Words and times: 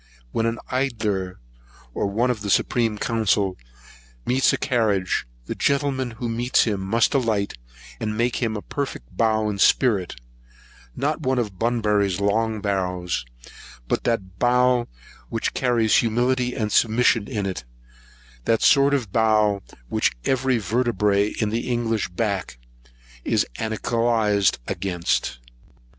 When 0.31 0.47
an 0.47 0.57
edilleer, 0.71 1.35
or 1.93 2.07
one 2.07 2.31
of 2.31 2.41
the 2.41 2.49
supreme 2.49 2.97
council, 2.97 3.55
meets 4.25 4.51
a 4.51 4.57
carriage, 4.57 5.27
the 5.45 5.53
gentleman 5.53 6.09
who 6.17 6.27
meets 6.27 6.63
him 6.63 6.81
must 6.81 7.13
alight, 7.13 7.53
and 7.99 8.17
make 8.17 8.37
him 8.37 8.57
a 8.57 8.63
perfect 8.63 9.15
bow 9.15 9.47
in 9.47 9.59
spirit; 9.59 10.15
not 10.95 11.21
one 11.21 11.37
of 11.37 11.59
Bunburry's 11.59 12.19
long 12.19 12.61
bows, 12.61 13.27
but 13.87 14.03
that 14.05 14.39
bow 14.39 14.87
which 15.29 15.53
carries 15.53 15.97
humility 15.97 16.55
and 16.55 16.71
submission 16.71 17.27
in 17.27 17.45
it, 17.45 17.63
that 18.45 18.63
sort 18.63 18.95
of 18.95 19.11
bow 19.11 19.61
which 19.87 20.13
every 20.25 20.57
vertebræ 20.57 21.39
in 21.39 21.49
an 21.51 21.55
English 21.57 22.09
back 22.09 22.57
is 23.23 23.45
anchylosed 23.59 24.57
against. 24.67 25.37